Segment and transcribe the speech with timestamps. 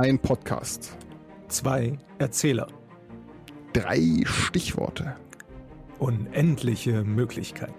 [0.00, 0.96] Ein Podcast.
[1.48, 2.68] Zwei Erzähler.
[3.72, 5.16] Drei Stichworte.
[5.98, 7.74] Unendliche Möglichkeiten.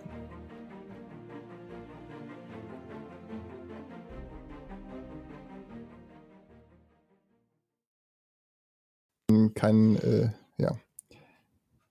[9.56, 10.78] Kein, äh, ja.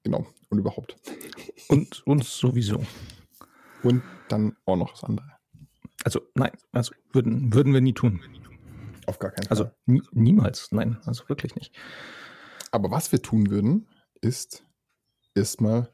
[0.02, 0.26] Genau.
[0.50, 0.94] Und überhaupt.
[1.68, 2.84] Und uns sowieso.
[3.82, 5.38] Und dann auch noch das andere.
[6.04, 8.20] Also nein, also würden, würden wir nie tun.
[9.08, 9.56] Auf gar keinen Fall.
[9.56, 11.74] Also nie, niemals, nein, also wirklich nicht.
[12.72, 13.88] Aber was wir tun würden,
[14.20, 14.66] ist
[15.34, 15.88] erstmal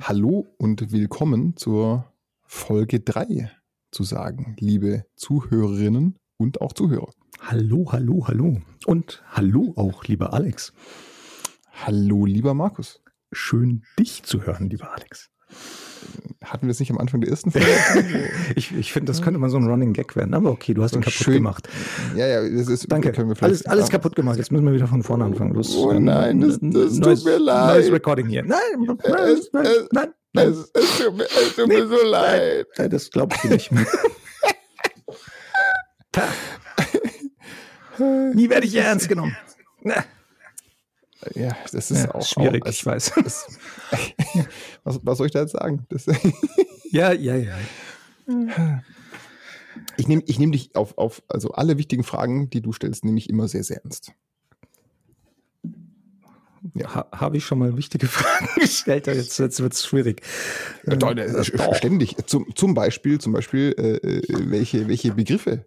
[0.00, 2.12] Hallo und willkommen zur
[2.44, 3.50] Folge 3
[3.90, 7.10] zu sagen, liebe Zuhörerinnen und auch Zuhörer.
[7.40, 8.62] Hallo, hallo, hallo.
[8.86, 10.72] Und hallo auch, lieber Alex.
[11.72, 13.02] Hallo, lieber Markus.
[13.32, 15.32] Schön, dich zu hören, lieber Alex.
[16.44, 17.66] Hatten wir es nicht am Anfang der ersten Folge?
[18.56, 20.90] ich ich finde, das könnte mal so ein Running Gag werden, aber okay, du hast
[20.92, 21.68] So ihn kaputt schön- gemacht.
[22.16, 23.12] ja, ja, das ist, Danke.
[23.40, 23.92] Alles, alles ja.
[23.92, 24.36] kaputt gemacht.
[24.38, 25.54] Jetzt müssen wir wieder von vorne anfangen.
[25.54, 25.74] Los.
[25.76, 27.74] Oh nein, das- das tut neues, mir leid.
[27.76, 28.42] Neues Recording hier.
[28.44, 28.58] Nein,
[28.98, 32.66] Es- nein, es- nein, nein, Es, es tut mir, es tut mir so leid.
[32.76, 33.70] nein, das glaubst du nicht.
[36.12, 36.28] Pah.
[38.34, 39.36] Nie werde ich ernst genommen.
[41.34, 43.12] Ja, das ist Ja, auch schwierig, Auch, ich weiß.
[43.22, 43.46] Das,
[44.84, 45.86] was, was soll ich da jetzt sagen?
[45.88, 46.06] Das,
[46.90, 47.56] Ja, ja, ja.
[49.96, 53.18] ich nehme ich nehm dich auf, auf, also alle wichtigen Fragen, die du stellst, nehme
[53.18, 54.12] ich immer sehr, sehr ernst.
[56.84, 59.06] Ha, Habe ich schon mal wichtige Fragen gestellt?
[59.08, 60.22] Jetzt, jetzt wird es schwierig.
[60.84, 61.74] Äh, doch, doch.
[61.74, 62.16] Ständig.
[62.26, 65.64] Zum, zum Beispiel, zum Beispiel äh, äh, welche, welche Begriffe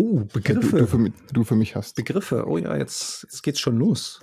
[0.00, 0.78] Oh, du, Begriffe.
[0.78, 1.96] du, für, mich- du für mich hast.
[1.96, 2.44] Begriffe.
[2.46, 4.20] Oh ja, jetzt, jetzt geht's schon los.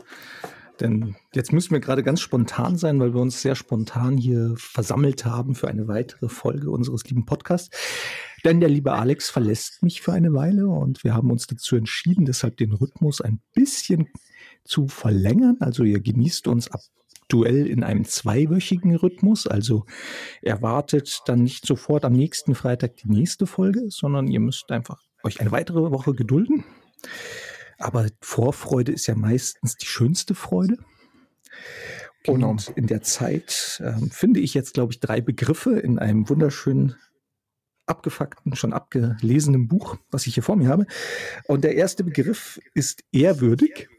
[0.79, 5.25] Denn jetzt müssen wir gerade ganz spontan sein, weil wir uns sehr spontan hier versammelt
[5.25, 7.69] haben für eine weitere Folge unseres lieben Podcasts.
[8.45, 12.25] Denn der liebe Alex verlässt mich für eine Weile und wir haben uns dazu entschieden,
[12.25, 14.07] deshalb den Rhythmus ein bisschen
[14.63, 15.57] zu verlängern.
[15.59, 19.47] Also ihr genießt uns aktuell in einem zweiwöchigen Rhythmus.
[19.47, 19.85] Also
[20.41, 25.41] erwartet dann nicht sofort am nächsten Freitag die nächste Folge, sondern ihr müsst einfach euch
[25.41, 26.63] eine weitere Woche gedulden.
[27.77, 30.77] Aber Vorfreude ist ja meistens die schönste Freude.
[32.23, 32.51] Genau.
[32.51, 36.95] Und in der Zeit ähm, finde ich jetzt, glaube ich, drei Begriffe in einem wunderschönen,
[37.85, 40.87] abgefuckten, schon abgelesenen Buch, was ich hier vor mir habe.
[41.47, 43.89] Und der erste Begriff ist ehrwürdig.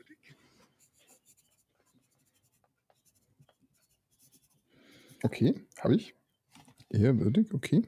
[5.22, 6.14] Okay, habe ich.
[6.90, 7.82] Ehrwürdig, okay.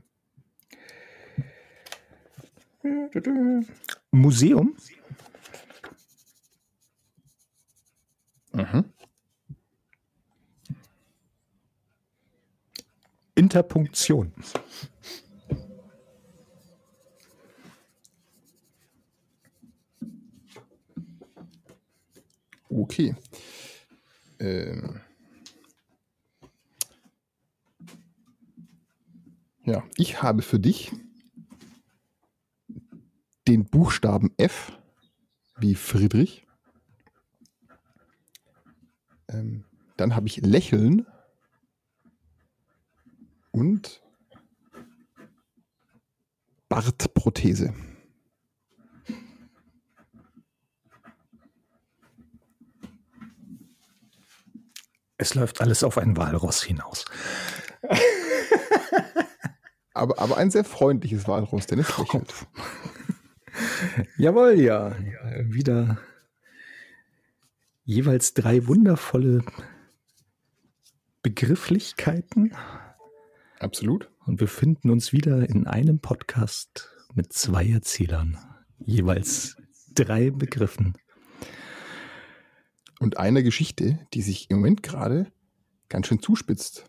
[4.10, 4.76] Museum.
[8.52, 8.84] Mhm.
[13.34, 14.32] Interpunktion.
[22.68, 23.14] Okay.
[24.40, 25.00] Ähm.
[29.64, 30.90] Ja, ich habe für dich
[33.48, 34.78] den Buchstaben F
[35.56, 36.46] wie Friedrich.
[39.28, 39.64] Ähm,
[39.96, 41.06] dann habe ich Lächeln
[43.50, 44.02] und
[46.68, 47.74] Bartprothese.
[55.16, 57.06] Es läuft alles auf ein Walross hinaus.
[59.98, 62.32] Aber, aber ein sehr freundliches Walross, denn es lächelt.
[64.16, 64.96] Jawohl, ja.
[65.42, 65.98] Wieder
[67.84, 69.42] jeweils drei wundervolle
[71.22, 72.54] Begrifflichkeiten.
[73.58, 74.10] Absolut.
[74.26, 78.38] Und wir finden uns wieder in einem Podcast mit zwei Erzählern.
[78.78, 79.56] Jeweils
[79.94, 80.94] drei Begriffen.
[83.00, 85.32] Und eine Geschichte, die sich im Moment gerade
[85.88, 86.84] ganz schön zuspitzt.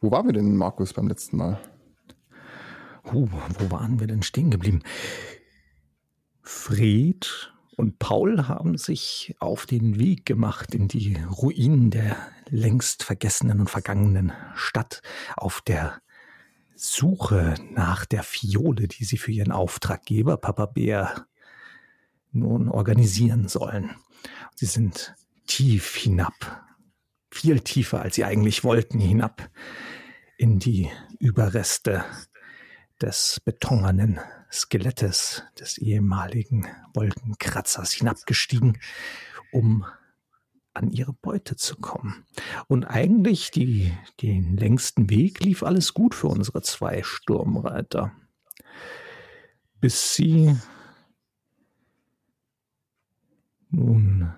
[0.00, 1.60] Wo waren wir denn, Markus, beim letzten Mal?
[3.12, 3.28] Uh,
[3.58, 4.82] wo waren wir denn stehen geblieben?
[6.48, 12.16] Fred und Paul haben sich auf den Weg gemacht in die Ruinen der
[12.48, 15.02] längst vergessenen und vergangenen Stadt
[15.36, 16.00] auf der
[16.76, 21.26] Suche nach der Fiole, die sie für ihren Auftraggeber Papa Bär
[22.30, 23.96] nun organisieren sollen.
[24.54, 25.16] Sie sind
[25.48, 26.64] tief hinab,
[27.32, 29.50] viel tiefer, als sie eigentlich wollten, hinab
[30.38, 32.04] in die Überreste
[33.02, 34.20] des betongernen
[34.52, 38.78] Skelettes des ehemaligen Wolkenkratzers hinabgestiegen,
[39.52, 39.84] um
[40.74, 42.26] an ihre Beute zu kommen.
[42.68, 48.12] Und eigentlich die, den längsten Weg lief alles gut für unsere zwei Sturmreiter.
[49.80, 50.56] Bis sie
[53.70, 54.32] nun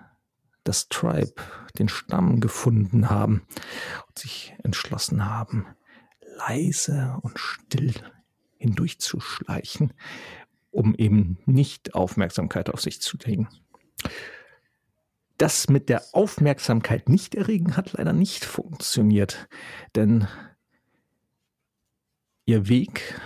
[0.63, 1.41] das Tribe,
[1.77, 3.41] den Stamm gefunden haben
[4.07, 5.65] und sich entschlossen haben,
[6.37, 7.93] leise und still
[8.59, 9.93] hindurchzuschleichen,
[10.71, 13.49] um eben nicht Aufmerksamkeit auf sich zu legen.
[15.37, 19.47] Das mit der Aufmerksamkeit nicht erregen hat leider nicht funktioniert,
[19.95, 20.27] denn
[22.45, 23.19] ihr Weg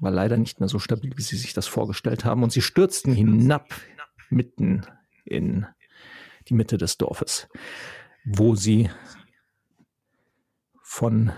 [0.00, 3.12] war leider nicht mehr so stabil, wie sie sich das vorgestellt haben, und sie stürzten
[3.12, 3.74] hinab
[4.30, 4.86] mitten
[5.24, 5.66] in
[6.48, 7.48] die Mitte des Dorfes,
[8.24, 8.90] wo sie
[10.82, 11.32] von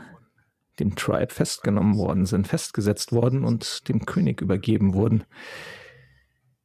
[0.81, 5.25] dem Tribe festgenommen worden sind, festgesetzt worden und dem König übergeben wurden.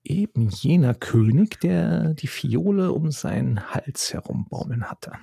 [0.04, 5.14] Eben jener König, der die Fiole um seinen Hals herumbaumeln hatte.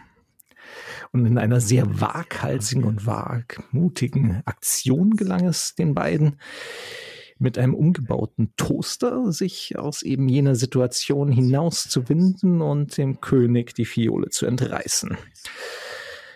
[1.12, 6.38] Und in einer sehr waghalsigen und wagmutigen Aktion gelang es den beiden,
[7.38, 14.30] mit einem umgebauten Toaster sich aus eben jener Situation hinauszuwinden und dem König die Fiole
[14.30, 15.16] zu entreißen.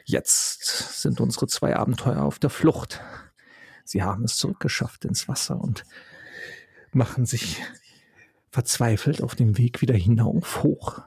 [0.08, 3.00] Jetzt sind unsere zwei Abenteuer auf der Flucht.
[3.84, 5.84] Sie haben es zurückgeschafft ins Wasser und
[6.92, 7.60] machen sich
[8.52, 11.02] verzweifelt auf dem Weg wieder hinauf hoch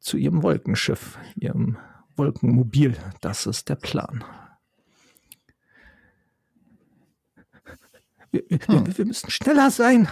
[0.00, 1.76] zu ihrem Wolkenschiff, ihrem
[2.16, 2.96] Wolkenmobil.
[3.20, 4.24] Das ist der Plan.
[8.30, 8.96] Wir, hm.
[8.96, 10.08] wir, müssen schneller sein.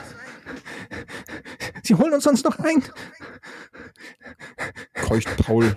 [1.83, 2.83] Sie holen uns sonst noch ein.
[4.93, 5.77] Keucht Paul,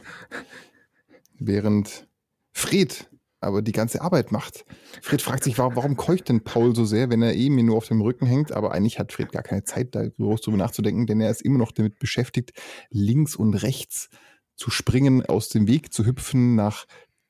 [1.40, 2.08] während
[2.52, 3.10] Fred
[3.42, 4.66] aber die ganze Arbeit macht.
[5.02, 7.78] Fred fragt sich, warum, warum keucht denn Paul so sehr, wenn er eben eh nur
[7.78, 8.52] auf dem Rücken hängt?
[8.52, 11.58] Aber eigentlich hat Fred gar keine Zeit, da groß drüber nachzudenken, denn er ist immer
[11.58, 12.52] noch damit beschäftigt,
[12.90, 14.10] links und rechts
[14.56, 16.86] zu springen, aus dem Weg zu hüpfen, nach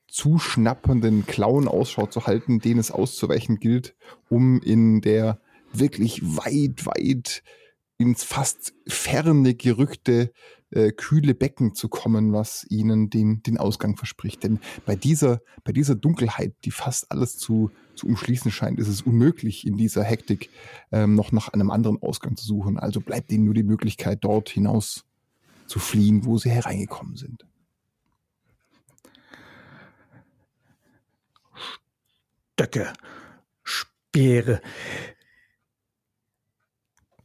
[0.07, 3.95] zuschnappenden Klauen Ausschau zu halten, denen es auszuweichen gilt,
[4.29, 5.39] um in der
[5.71, 7.43] wirklich weit, weit
[7.99, 10.31] ins fast ferne gerückte
[10.71, 14.43] äh, kühle Becken zu kommen, was ihnen den, den Ausgang verspricht.
[14.43, 19.01] Denn bei dieser, bei dieser Dunkelheit, die fast alles zu, zu umschließen scheint, ist es
[19.01, 20.49] unmöglich, in dieser Hektik
[20.91, 22.77] ähm, noch nach einem anderen Ausgang zu suchen.
[22.77, 25.05] Also bleibt ihnen nur die Möglichkeit, dort hinaus
[25.67, 27.45] zu fliehen, wo sie hereingekommen sind.
[32.59, 32.91] Stöcke,
[33.63, 34.61] Speere,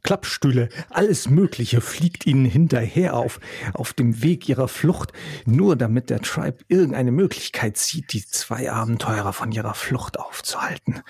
[0.05, 3.39] Klappstühle, alles Mögliche fliegt ihnen hinterher auf,
[3.73, 5.13] auf dem Weg ihrer Flucht,
[5.47, 11.01] nur damit der Tribe irgendeine Möglichkeit sieht, die zwei Abenteurer von ihrer Flucht aufzuhalten.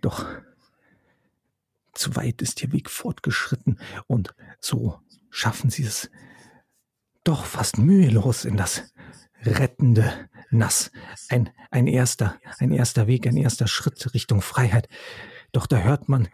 [0.00, 0.26] Doch
[1.92, 5.00] zu weit ist ihr Weg fortgeschritten und so
[5.30, 6.08] schaffen sie es
[7.24, 8.92] doch fast mühelos in das
[9.42, 10.92] rettende Nass.
[11.30, 14.88] Ein, ein erster, ein erster Weg, ein erster Schritt Richtung Freiheit.
[15.50, 16.28] Doch da hört man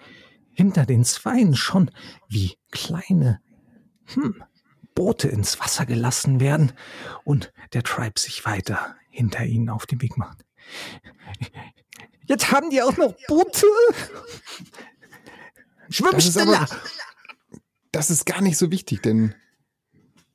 [0.53, 1.91] hinter den Zweien schon,
[2.29, 3.41] wie kleine
[4.07, 4.43] hm,
[4.95, 6.73] Boote ins Wasser gelassen werden
[7.25, 10.45] und der Tribe sich weiter hinter ihnen auf den Weg macht.
[12.27, 13.67] Jetzt haben die auch noch Boote.
[15.89, 16.69] Schwimm schneller.
[17.91, 19.35] das ist gar nicht so wichtig, denn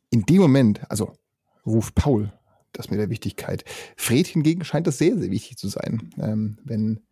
[0.10, 1.18] in dem Moment, also
[1.66, 2.34] ruft Paul
[2.78, 3.64] das mit der Wichtigkeit.
[3.96, 7.06] Fred hingegen scheint das sehr, sehr wichtig zu sein, ähm, wenn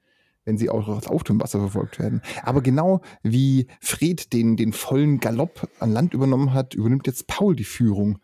[0.45, 2.21] wenn sie auch auf dem Wasser verfolgt werden.
[2.43, 7.55] Aber genau wie Fred den, den vollen Galopp an Land übernommen hat, übernimmt jetzt Paul
[7.55, 8.19] die Führung.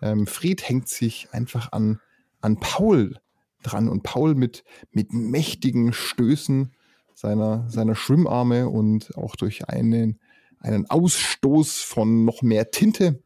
[0.00, 2.00] Ähm, Fred hängt sich einfach an,
[2.40, 3.18] an Paul
[3.62, 6.72] dran und Paul mit, mit mächtigen Stößen
[7.14, 10.20] seiner, seiner Schwimmarme und auch durch einen,
[10.60, 13.22] einen Ausstoß von noch mehr Tinte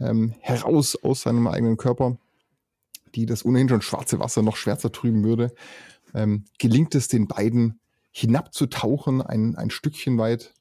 [0.00, 2.18] ähm, heraus aus seinem eigenen Körper,
[3.14, 5.52] die das ohnehin schon schwarze Wasser noch schwärzer trüben würde,
[6.14, 7.80] ähm, gelingt es den beiden
[8.10, 10.54] hinabzutauchen, ein, ein Stückchen weit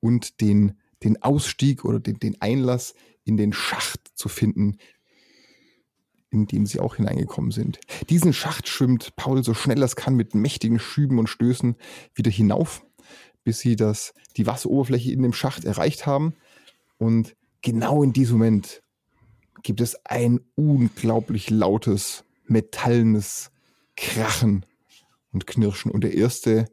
[0.00, 2.94] und den, den Ausstieg oder den, den Einlass
[3.24, 4.78] in den Schacht zu finden,
[6.30, 7.78] in dem sie auch hineingekommen sind.
[8.10, 11.76] Diesen Schacht schwimmt Paul so schnell es kann mit mächtigen Schüben und Stößen
[12.14, 12.84] wieder hinauf,
[13.44, 16.34] bis sie das, die Wasseroberfläche in dem Schacht erreicht haben.
[16.98, 18.82] Und genau in diesem Moment
[19.62, 23.50] gibt es ein unglaublich lautes, metallenes
[23.98, 24.64] Krachen
[25.32, 25.90] und Knirschen.
[25.90, 26.66] Und der erste,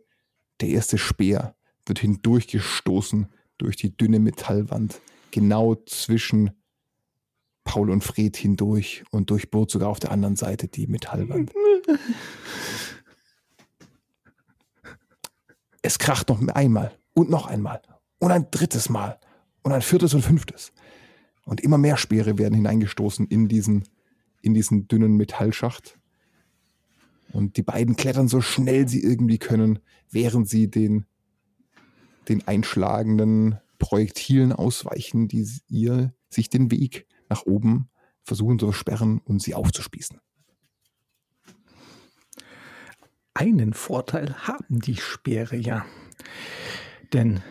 [0.62, 1.56] der erste Speer
[1.86, 3.28] wird hindurchgestoßen
[3.58, 5.02] durch die dünne Metallwand,
[5.32, 6.52] genau zwischen
[7.64, 11.52] Paul und Fred hindurch und durchbohrt sogar auf der anderen Seite die Metallwand.
[15.82, 17.80] Es kracht noch einmal und noch einmal
[18.18, 19.20] und ein drittes Mal
[19.62, 20.74] und ein viertes und fünftes.
[21.46, 23.84] Und immer mehr Speere werden hineingestoßen in diesen,
[24.42, 26.00] in diesen dünnen Metallschacht.
[27.36, 31.06] Und die beiden klettern so schnell sie irgendwie können, während sie den,
[32.30, 37.90] den einschlagenden Projektilen ausweichen, die ihr sich den Weg nach oben
[38.24, 40.22] versuchen zu versperren und sie aufzuspießen.
[43.34, 45.86] Einen Vorteil haben die Speere ja.
[47.12, 47.44] Denn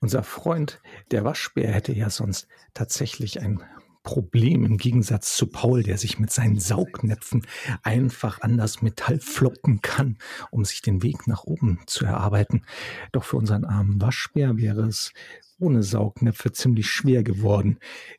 [0.00, 0.82] unser Freund,
[1.12, 3.62] der Waschbär, hätte ja sonst tatsächlich ein
[4.02, 7.46] Problem im Gegensatz zu Paul, der sich mit seinen Saugnäpfen
[7.82, 10.16] einfach an das Metall floppen kann,
[10.50, 12.64] um sich den Weg nach oben zu erarbeiten.
[13.12, 15.12] Doch für unseren armen Waschbär wäre es
[15.58, 17.78] ohne Saugnäpfe ziemlich schwer geworden,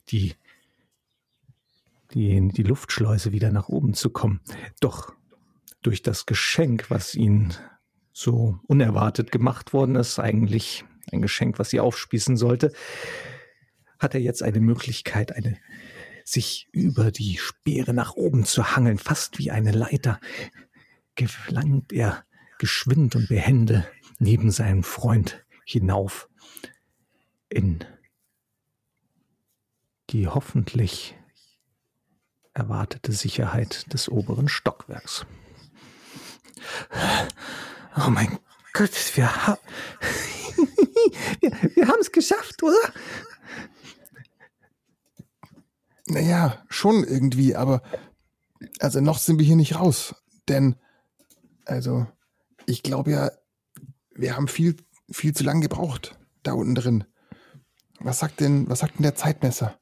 [0.10, 0.36] die,
[2.14, 4.42] die, die Luftschleuse wieder nach oben zu kommen.
[4.80, 5.14] Doch
[5.82, 7.54] durch das Geschenk, was ihn
[8.14, 12.72] so unerwartet gemacht worden ist, eigentlich ein Geschenk, was sie aufspießen sollte,
[14.02, 15.58] hat er jetzt eine Möglichkeit, eine
[16.26, 20.20] sich über die Speere nach oben zu hangeln, fast wie eine Leiter,
[21.16, 22.26] gelangt er
[22.58, 23.88] geschwind und behende
[24.20, 26.30] neben seinem Freund hinauf
[27.50, 27.84] in
[30.10, 31.16] die hoffentlich
[32.54, 35.26] erwartete Sicherheit des oberen Stockwerks.
[37.98, 38.40] Oh mein
[38.74, 39.58] Gott, wir, ha
[41.40, 42.94] wir, wir haben es geschafft, oder?
[46.12, 47.82] Naja, schon irgendwie, aber
[48.80, 50.14] also noch sind wir hier nicht raus.
[50.50, 50.76] Denn,
[51.66, 52.06] also,
[52.66, 53.32] ich glaube ja,
[54.14, 54.76] wir haben viel,
[55.10, 57.06] viel zu lange gebraucht da unten drin.
[58.00, 59.80] Was sagt denn, was sagt denn der Zeitmesser?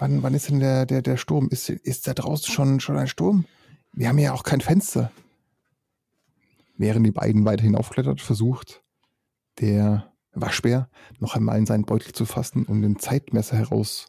[0.00, 1.48] Wann, wann ist denn der, der, der Sturm?
[1.50, 3.44] Ist, ist da draußen schon, schon ein Sturm?
[3.92, 5.12] Wir haben ja auch kein Fenster.
[6.76, 8.82] Während die beiden weiter hinaufklettert, versucht
[9.60, 14.08] der Waschbär noch einmal in seinen Beutel zu fassen, um den Zeitmesser heraus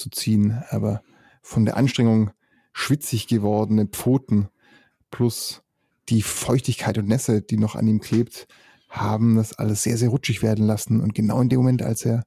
[0.00, 1.02] zu ziehen, aber
[1.42, 2.30] von der Anstrengung
[2.72, 4.48] schwitzig gewordene Pfoten
[5.10, 5.62] plus
[6.08, 8.46] die Feuchtigkeit und Nässe, die noch an ihm klebt,
[8.88, 11.00] haben das alles sehr, sehr rutschig werden lassen.
[11.00, 12.24] Und genau in dem Moment, als er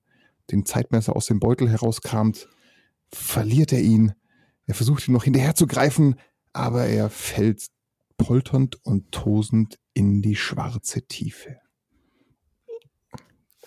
[0.52, 2.48] den Zeitmesser aus dem Beutel herauskramt,
[3.12, 4.14] verliert er ihn.
[4.66, 6.16] Er versucht ihn noch hinterher zu greifen,
[6.54, 7.68] aber er fällt
[8.18, 11.58] polternd und tosend in die schwarze Tiefe.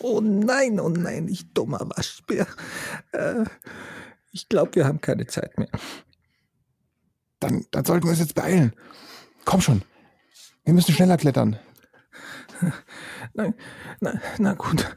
[0.01, 2.47] Oh nein, oh nein, ich dummer Waschbär.
[3.13, 3.45] Äh,
[4.33, 5.71] ich glaube, wir haben keine Zeit mehr.
[7.41, 8.75] Dann, dann sollten wir uns jetzt beeilen.
[9.45, 9.83] Komm schon.
[10.65, 11.59] Wir müssen schneller klettern.
[13.35, 13.55] Nein,
[14.01, 14.95] na, na gut.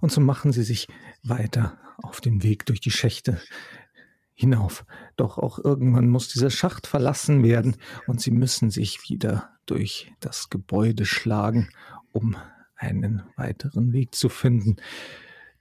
[0.00, 0.88] Und so machen sie sich
[1.22, 3.40] weiter auf den Weg durch die Schächte
[4.34, 4.84] hinauf.
[5.16, 7.76] Doch auch irgendwann muss dieser Schacht verlassen werden
[8.06, 11.68] und sie müssen sich wieder durch das Gebäude schlagen,
[12.12, 12.36] um
[12.78, 14.76] einen weiteren Weg zu finden.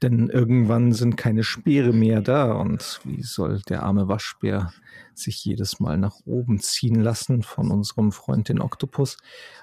[0.01, 4.71] Denn irgendwann sind keine Speere mehr da und wie soll der arme Waschbär
[5.15, 9.17] sich jedes Mal nach oben ziehen lassen von unserem Freund den Oktopus?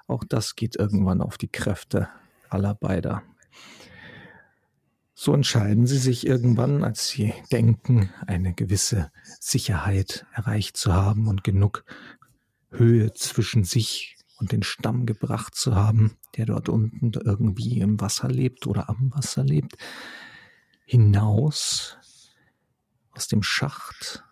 [0.09, 2.09] Auch das geht irgendwann auf die Kräfte
[2.49, 3.23] aller beider.
[5.15, 11.45] So entscheiden sie sich irgendwann, als sie denken, eine gewisse Sicherheit erreicht zu haben und
[11.45, 11.85] genug
[12.73, 14.14] Höhe zwischen sich
[14.45, 19.11] und den Stamm gebracht zu haben, der dort unten irgendwie im Wasser lebt oder am
[19.15, 19.79] Wasser lebt,
[20.85, 21.97] hinaus
[23.13, 24.23] aus dem Schacht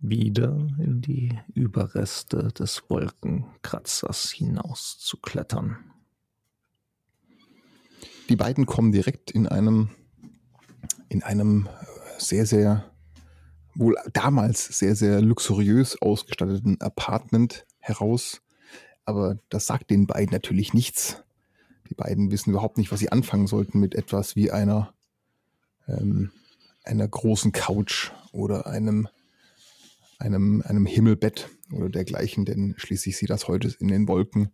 [0.00, 5.76] wieder in die Überreste des Wolkenkratzers hinaus zu klettern.
[8.28, 9.90] Die beiden kommen direkt in einem,
[11.08, 11.68] in einem
[12.18, 12.90] sehr, sehr,
[13.76, 18.42] wohl damals sehr, sehr luxuriös ausgestatteten Apartment heraus,
[19.04, 21.22] aber das sagt den beiden natürlich nichts.
[21.88, 24.94] Die beiden wissen überhaupt nicht, was sie anfangen sollten mit etwas wie einer,
[25.88, 26.30] ähm,
[26.84, 29.08] einer großen Couch oder einem,
[30.18, 34.52] einem, einem Himmelbett oder dergleichen, denn schließlich sieht das heute in den Wolken,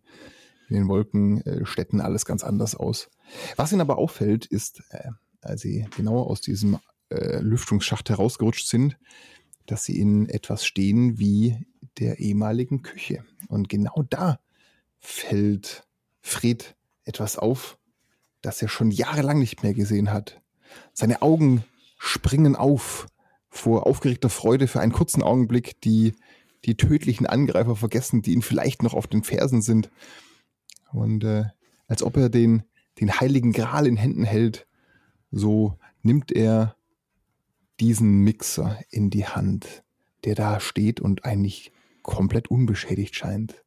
[0.67, 3.09] in den Wolkenstädten alles ganz anders aus.
[3.55, 6.79] Was ihnen aber auffällt, ist, äh, als sie genauer aus diesem
[7.09, 8.97] äh, Lüftungsschacht herausgerutscht sind,
[9.65, 11.57] dass sie in etwas stehen wie
[11.99, 13.23] der ehemaligen Küche.
[13.49, 14.39] Und genau da
[14.99, 15.85] fällt
[16.21, 17.77] Fred etwas auf,
[18.41, 20.41] das er schon jahrelang nicht mehr gesehen hat.
[20.93, 21.65] Seine Augen
[21.97, 23.07] springen auf
[23.49, 26.13] vor aufgeregter Freude für einen kurzen Augenblick, die
[26.65, 29.89] die tödlichen Angreifer vergessen, die ihn vielleicht noch auf den Fersen sind.
[30.91, 31.45] Und äh,
[31.87, 32.63] als ob er den,
[32.99, 34.67] den heiligen Gral in Händen hält,
[35.31, 36.75] so nimmt er
[37.79, 39.83] diesen Mixer in die Hand,
[40.25, 41.71] der da steht und eigentlich
[42.09, 43.63] komplett unbeschädigt scheint.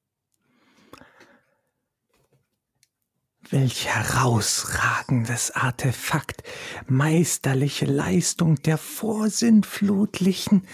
[3.50, 6.42] Welch herausragendes Artefakt,
[6.88, 10.66] meisterliche Leistung der Vorsinnflutlichen.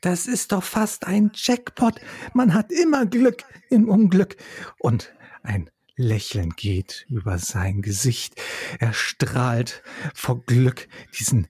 [0.00, 2.00] Das ist doch fast ein Jackpot.
[2.32, 4.36] Man hat immer Glück im Unglück.
[4.78, 8.40] Und ein Lächeln geht über sein Gesicht.
[8.78, 9.82] Er strahlt
[10.14, 11.48] vor Glück, diesen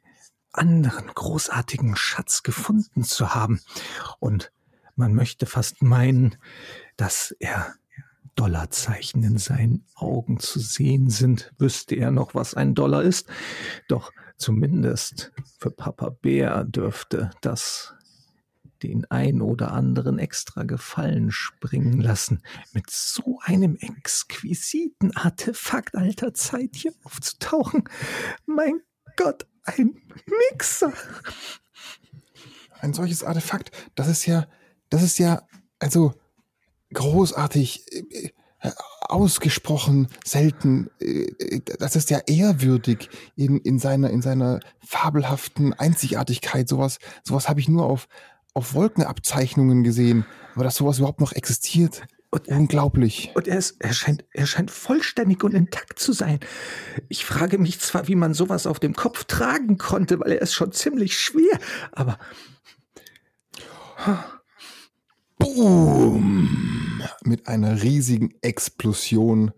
[0.53, 3.61] anderen großartigen Schatz gefunden zu haben.
[4.19, 4.51] Und
[4.97, 6.37] man möchte fast meinen,
[6.97, 7.75] dass er
[8.35, 13.29] Dollarzeichen in seinen Augen zu sehen sind, wüsste er noch, was ein Dollar ist.
[13.89, 17.95] Doch zumindest für Papa Bär dürfte das
[18.83, 26.71] den ein oder anderen extra Gefallen springen lassen, mit so einem exquisiten Artefakt alter Zeit
[26.75, 27.85] hier aufzutauchen.
[28.45, 28.81] Mein
[29.17, 30.03] Gott, ein
[30.51, 30.93] Mixer.
[32.81, 34.47] Ein solches Artefakt, das ist ja,
[34.95, 35.43] das ist ja,
[35.79, 36.15] also
[36.93, 38.31] großartig, äh,
[39.01, 40.91] ausgesprochen selten.
[41.01, 46.69] Äh, das ist ja ehrwürdig in, in, seiner, in seiner fabelhaften Einzigartigkeit.
[46.69, 48.09] Sowas, sowas habe ich nur auf,
[48.55, 50.25] auf Wolkenabzeichnungen gesehen,
[50.55, 52.03] aber dass sowas überhaupt noch existiert.
[52.31, 53.31] Und, Unglaublich.
[53.35, 56.41] Und er, ist, er, scheint, er scheint vollständig und intakt zu sein.
[57.09, 60.55] Ich frage mich zwar, wie man sowas auf dem Kopf tragen konnte, weil er ist
[60.55, 61.59] schon ziemlich schwer,
[61.93, 62.19] aber.
[65.45, 67.03] Boom!
[67.23, 69.53] Mit einer riesigen Explosion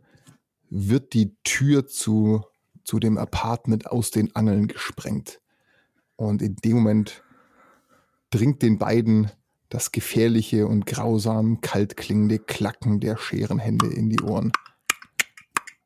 [0.69, 2.43] wird die Tür zu,
[2.83, 5.40] zu dem Apartment aus den Angeln gesprengt.
[6.16, 7.23] Und in dem Moment
[8.31, 9.31] dringt den beiden
[9.69, 14.50] das gefährliche und grausam kalt klingende Klacken der Scherenhände in die Ohren.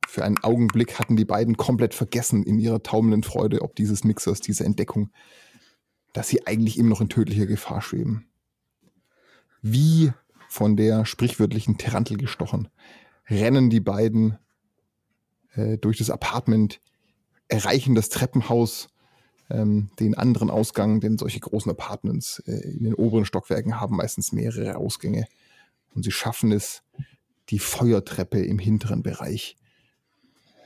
[0.08, 4.40] Für einen Augenblick hatten die beiden komplett vergessen in ihrer taumelnden Freude ob dieses Mixers,
[4.40, 5.10] dieser Entdeckung,
[6.14, 8.29] dass sie eigentlich immer noch in tödlicher Gefahr schweben.
[9.62, 10.12] Wie
[10.48, 12.68] von der sprichwörtlichen Tarantel gestochen,
[13.28, 14.38] rennen die beiden
[15.54, 16.80] äh, durch das Apartment,
[17.48, 18.88] erreichen das Treppenhaus
[19.50, 24.32] ähm, den anderen Ausgang, denn solche großen Apartments äh, in den oberen Stockwerken haben meistens
[24.32, 25.26] mehrere Ausgänge.
[25.94, 26.82] Und sie schaffen es,
[27.48, 29.56] die Feuertreppe im hinteren Bereich,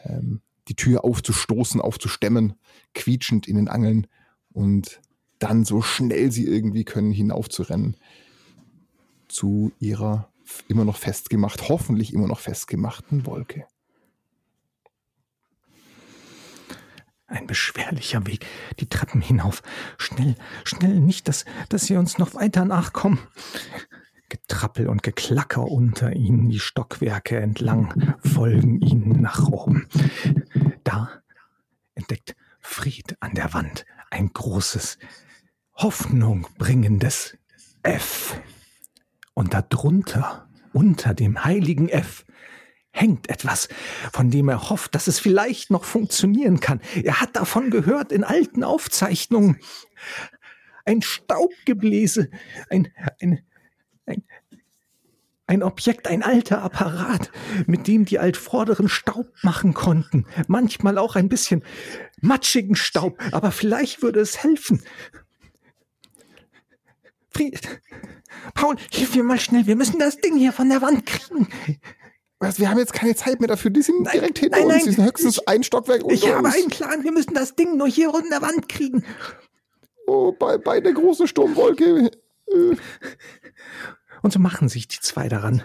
[0.05, 2.55] ähm, die Tür aufzustoßen, aufzustemmen,
[2.95, 4.07] quietschend in den Angeln
[4.53, 5.01] und
[5.39, 7.97] dann so schnell sie irgendwie können hinaufzurennen
[9.35, 10.33] zu ihrer
[10.69, 13.67] immer noch festgemacht, hoffentlich immer noch festgemachten Wolke.
[17.27, 18.47] Ein beschwerlicher Weg,
[18.79, 19.63] die Treppen hinauf.
[19.99, 23.19] Schnell, schnell, nicht, dass, dass sie uns noch weiter nachkommen.
[24.29, 29.89] Getrappel und Geklacker unter ihnen, die Stockwerke entlang, folgen ihnen nach oben.
[30.85, 31.11] Da
[31.95, 34.99] entdeckt Fried an der Wand ein großes,
[35.75, 37.37] Hoffnung bringendes
[37.83, 38.41] F.
[39.35, 42.25] Und darunter, unter dem heiligen F,
[42.95, 43.69] hängt etwas,
[44.13, 46.81] von dem er hofft, dass es vielleicht noch funktionieren kann.
[47.03, 49.59] Er hat davon gehört in alten Aufzeichnungen.
[50.85, 52.31] Ein Staubgebläse,
[52.71, 53.43] ein, ein,
[54.07, 54.23] ein,
[55.49, 57.33] ein Objekt, ein alter Apparat,
[57.67, 60.27] mit dem die Altvorderen Staub machen konnten.
[60.47, 61.65] Manchmal auch ein bisschen
[62.21, 64.83] matschigen Staub, aber vielleicht würde es helfen.
[67.31, 67.81] Fried,
[68.65, 71.49] Paul, hilf mir mal schnell, wir müssen das Ding hier von der Wand kriegen.
[72.39, 73.71] Was, wir haben jetzt keine Zeit mehr dafür.
[73.71, 74.75] Die sind nein, direkt hinter nein, uns.
[74.77, 77.05] Nein, die sind höchstens ich, ein Stockwerk unter Ich habe einen Plan.
[77.05, 79.05] Wir müssen das Ding nur hier unten der Wand kriegen.
[80.07, 82.11] Oh, bei, bei der großen Sturmwolke.
[82.47, 82.77] Äh.
[84.23, 85.63] Und so machen sich die zwei daran,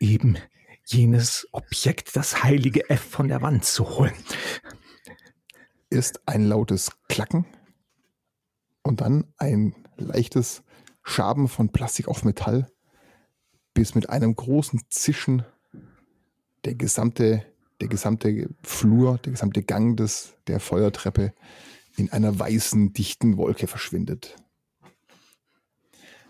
[0.00, 0.38] eben
[0.86, 4.14] jenes Objekt, das heilige F von der Wand zu holen.
[5.90, 7.44] Ist ein lautes Klacken
[8.82, 10.62] und dann ein leichtes
[11.08, 12.70] Schaben von Plastik auf Metall,
[13.74, 15.44] bis mit einem großen Zischen
[16.64, 17.46] der gesamte,
[17.80, 21.32] der gesamte Flur, der gesamte Gang des, der Feuertreppe
[21.96, 24.34] in einer weißen, dichten Wolke verschwindet.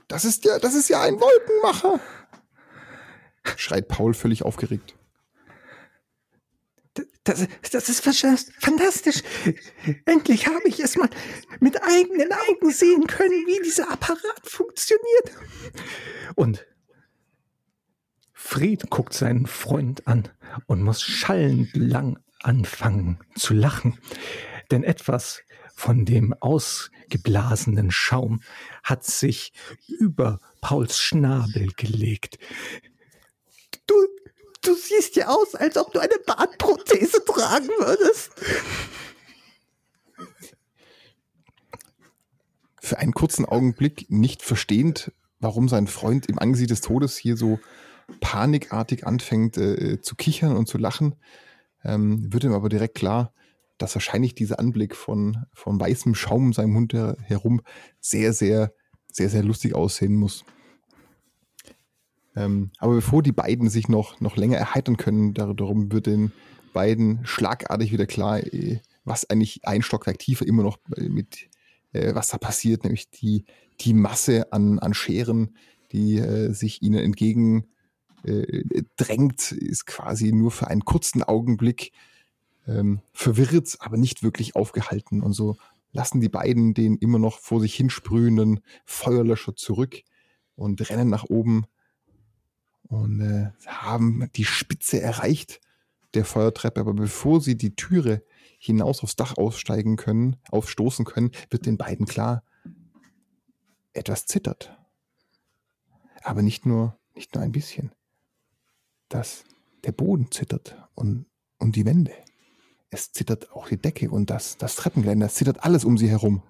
[0.08, 1.98] Das ist ja, das ist ja ein Wolkenmacher!
[3.56, 4.94] schreit Paul völlig aufgeregt.
[7.26, 9.22] Das, das ist fantastisch.
[10.04, 11.10] Endlich habe ich es mal
[11.58, 15.32] mit eigenen Augen sehen können, wie dieser Apparat funktioniert.
[16.36, 16.64] Und
[18.32, 20.28] Fried guckt seinen Freund an
[20.66, 23.98] und muss schallend lang anfangen zu lachen,
[24.70, 25.42] denn etwas
[25.74, 28.40] von dem ausgeblasenen Schaum
[28.84, 29.52] hat sich
[29.88, 32.38] über Pauls Schnabel gelegt.
[33.88, 33.96] Du,
[34.66, 38.32] du siehst ja aus, als ob du eine Bartprothese tragen würdest.
[42.80, 47.58] Für einen kurzen Augenblick nicht verstehend, warum sein Freund im Angesicht des Todes hier so
[48.20, 51.16] panikartig anfängt äh, zu kichern und zu lachen,
[51.84, 53.32] ähm, wird ihm aber direkt klar,
[53.78, 57.60] dass wahrscheinlich dieser Anblick von, von weißem Schaum um seinem Mund herum
[58.00, 58.72] sehr, sehr,
[59.12, 60.44] sehr, sehr lustig aussehen muss.
[62.36, 66.32] Ähm, aber bevor die beiden sich noch, noch länger erheitern können, darum wird den
[66.72, 71.48] beiden schlagartig wieder klar, äh, was eigentlich ein Stockwerk tiefer immer noch mit,
[71.92, 73.46] äh, was da passiert, nämlich die,
[73.80, 75.56] die Masse an, an Scheren,
[75.92, 77.66] die äh, sich ihnen entgegen
[78.24, 78.64] äh,
[78.96, 81.92] drängt, ist quasi nur für einen kurzen Augenblick
[82.66, 85.22] ähm, verwirrt, aber nicht wirklich aufgehalten.
[85.22, 85.56] Und so
[85.92, 90.02] lassen die beiden den immer noch vor sich hinsprühenden Feuerlöscher zurück
[90.56, 91.64] und rennen nach oben
[92.88, 95.60] und äh, haben die Spitze erreicht
[96.14, 96.80] der Feuertreppe.
[96.80, 98.22] Aber bevor sie die Türe
[98.58, 102.42] hinaus aufs Dach aussteigen können, aufstoßen können, wird den beiden klar,
[103.92, 104.76] etwas zittert.
[106.22, 107.92] Aber nicht nur, nicht nur ein bisschen.
[109.08, 109.44] Dass
[109.84, 111.26] der Boden zittert und,
[111.58, 112.12] und die Wände.
[112.90, 115.26] Es zittert auch die Decke und das, das Treppengeländer.
[115.26, 116.42] Es zittert alles um sie herum.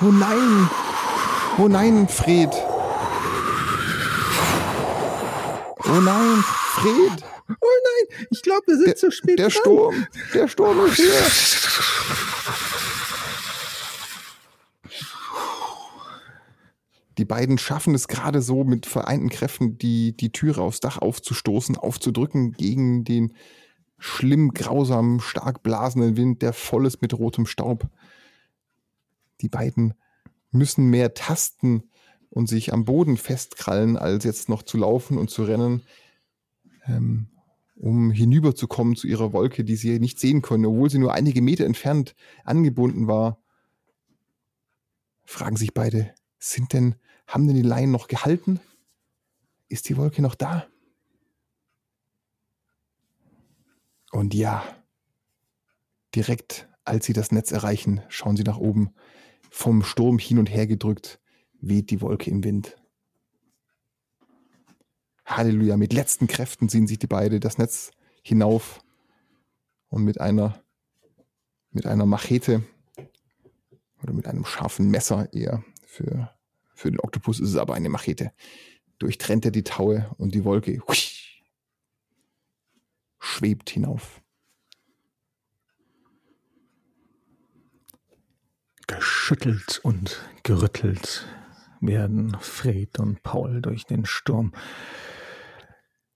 [0.00, 0.70] Oh nein!
[1.58, 2.50] Oh nein, Fred!
[5.88, 7.24] Oh nein, Fred!
[7.48, 9.38] Oh nein, ich glaube, wir sind der, zu spät.
[9.38, 9.62] Der dran.
[9.62, 11.12] Sturm, der Sturm ist hier.
[17.16, 21.76] Die beiden schaffen es gerade so mit vereinten Kräften, die, die Türe aufs Dach aufzustoßen,
[21.76, 23.34] aufzudrücken gegen den
[23.98, 27.88] schlimm, grausam, stark blasenden Wind, der voll ist mit rotem Staub.
[29.40, 29.94] Die beiden
[30.50, 31.87] müssen mehr tasten
[32.30, 35.82] und sich am Boden festkrallen, als jetzt noch zu laufen und zu rennen,
[36.86, 37.28] ähm,
[37.76, 41.64] um hinüberzukommen zu ihrer Wolke, die sie nicht sehen können, obwohl sie nur einige Meter
[41.64, 42.14] entfernt
[42.44, 43.38] angebunden war.
[45.24, 46.96] Fragen sich beide, sind denn
[47.28, 48.58] haben denn die Laien noch gehalten?
[49.68, 50.66] Ist die Wolke noch da?
[54.10, 54.64] Und ja,
[56.14, 58.94] direkt als sie das Netz erreichen, schauen sie nach oben.
[59.50, 61.20] Vom Sturm hin und her gedrückt,
[61.60, 62.76] weht die Wolke im Wind.
[65.24, 67.90] Halleluja, mit letzten Kräften ziehen sich die beiden das Netz
[68.22, 68.82] hinauf
[69.88, 70.62] und mit einer,
[71.70, 72.62] mit einer Machete
[74.02, 76.30] oder mit einem scharfen Messer eher für
[76.78, 78.32] für den Oktopus ist es aber eine Machete.
[79.00, 80.96] Durchtrennt er die Taue und die Wolke hui,
[83.18, 84.22] schwebt hinauf.
[88.86, 91.26] Geschüttelt und gerüttelt
[91.80, 94.52] werden Fred und Paul durch den Sturm.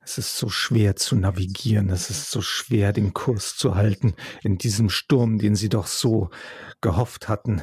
[0.01, 4.59] Es ist so schwer zu navigieren, es ist so schwer, den Kurs zu halten in
[4.59, 6.31] diesem Sturm, den sie doch so
[6.81, 7.63] gehofft hatten,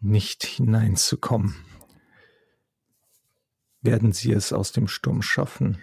[0.00, 1.54] nicht hineinzukommen.
[3.80, 5.78] Werden Sie es aus dem Sturm schaffen?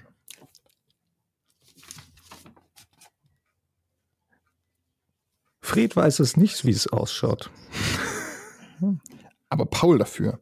[5.61, 7.49] Fred weiß es nicht, wie es ausschaut.
[9.49, 10.39] Aber Paul dafür.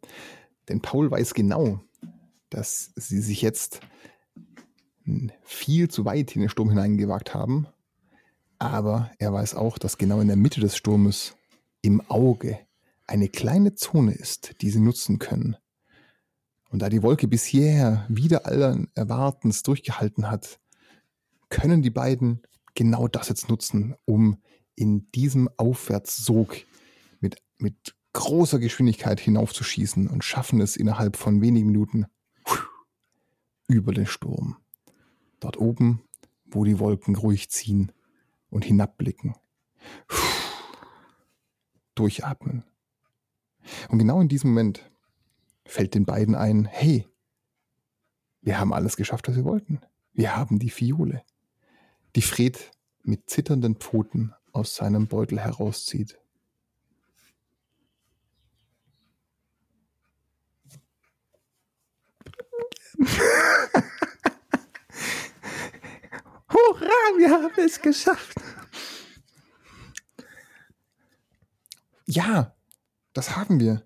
[0.70, 1.82] Denn Paul weiß genau,
[2.50, 3.82] dass sie sich jetzt
[5.42, 7.68] viel zu weit in den Sturm hineingewagt haben.
[8.60, 11.36] Aber er weiß auch, dass genau in der Mitte des Sturmes
[11.82, 12.60] im Auge
[13.06, 15.58] eine kleine Zone ist, die sie nutzen können,
[16.74, 20.60] und da die Wolke bisher wieder allen Erwartens durchgehalten hat,
[21.50, 22.42] können die beiden
[22.74, 24.42] genau das jetzt nutzen, um
[24.74, 26.56] in diesem Aufwärtssog
[27.20, 32.06] mit, mit großer Geschwindigkeit hinaufzuschießen und schaffen es innerhalb von wenigen Minuten
[33.68, 34.58] über den Sturm.
[35.40, 36.04] Dort oben,
[36.46, 37.92] wo die Wolken ruhig ziehen
[38.50, 39.36] und hinabblicken.
[41.96, 42.64] Durchatmen.
[43.90, 44.90] Und genau in diesem Moment
[45.66, 47.08] fällt den beiden ein, hey,
[48.42, 49.82] wir haben alles geschafft, was wir wollten.
[50.12, 51.24] Wir haben die Fiole,
[52.16, 52.72] die Fred
[53.04, 56.20] mit zitternden Pfoten aus seinem Beutel herauszieht.
[66.50, 68.38] Hurra, wir haben es geschafft.
[72.06, 72.56] Ja,
[73.14, 73.84] das haben wir.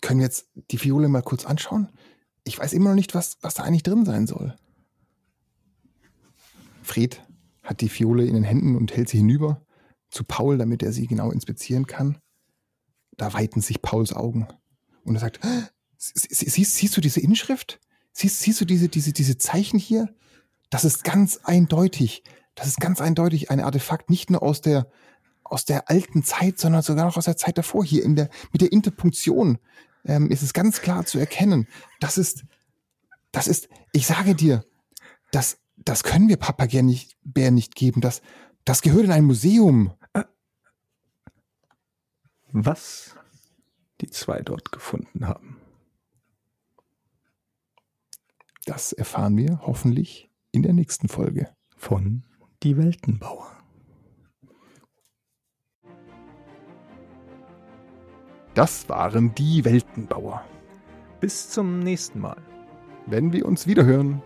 [0.00, 1.88] Können wir jetzt die Fiole mal kurz anschauen?
[2.44, 4.56] Ich weiß immer noch nicht, was, was da eigentlich drin sein soll.
[6.82, 7.22] Fred
[7.62, 9.64] hat die Fiole in den Händen und hält sie hinüber
[10.10, 12.18] zu Paul, damit er sie genau inspizieren kann.
[13.16, 14.48] Da weiten sich Pauls Augen
[15.04, 15.40] und er sagt,
[16.14, 17.80] siehst, siehst du diese Inschrift?
[18.12, 20.08] Siehst, siehst du diese, diese, diese Zeichen hier?
[20.70, 22.22] Das ist ganz eindeutig.
[22.54, 24.90] Das ist ganz eindeutig ein Artefakt, nicht nur aus der,
[25.42, 27.84] aus der alten Zeit, sondern sogar noch aus der Zeit davor.
[27.84, 29.58] Hier in der, mit der Interpunktion
[30.04, 31.68] ähm, ist es ganz klar zu erkennen.
[32.00, 32.44] Das ist,
[33.32, 34.64] das ist, ich sage dir,
[35.32, 38.00] das, das können wir Papa Bär nicht, Bär nicht geben.
[38.00, 38.22] Das,
[38.64, 39.92] das gehört in ein Museum.
[42.52, 43.16] Was
[44.00, 45.56] die zwei dort gefunden haben,
[48.66, 51.54] Das erfahren wir hoffentlich in der nächsten Folge.
[51.76, 52.24] Von
[52.62, 53.50] Die Weltenbauer.
[58.54, 60.42] Das waren die Weltenbauer.
[61.20, 62.40] Bis zum nächsten Mal.
[63.06, 64.22] Wenn wir uns wiederhören.